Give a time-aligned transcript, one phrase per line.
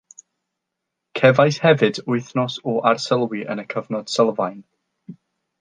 [1.19, 4.59] Cefais hefyd wythnos o arsylwi yn y cyfnod sylfaen